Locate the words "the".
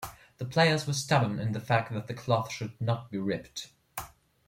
0.39-0.45, 1.51-1.59, 2.07-2.15